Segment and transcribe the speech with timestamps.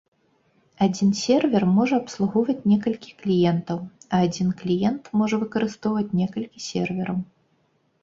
[0.85, 3.79] Адзін сервер можа абслугоўваць некалькі кліентаў,
[4.13, 7.17] а адзін кліент можа выкарыстоўваць некалькі сервераў.